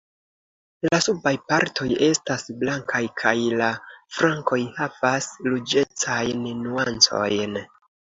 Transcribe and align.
La 0.85 0.99
subaj 1.07 1.33
partoj 1.49 1.89
estas 2.07 2.45
blankaj 2.63 3.01
kaj 3.23 3.33
la 3.59 3.67
flankoj 4.15 4.59
havas 4.79 5.27
ruĝecajn 5.49 6.49
nuancojn. 6.65 7.61